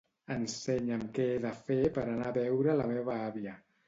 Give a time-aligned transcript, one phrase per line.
[0.35, 3.55] Ensenya'm què he de fer per anar a veure la meva àvia.